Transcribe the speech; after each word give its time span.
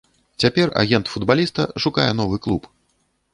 Цяпер 0.43 0.71
агент 0.83 1.11
футбаліста 1.15 1.67
шукае 1.85 2.07
новы 2.23 2.41
клуб. 2.47 2.63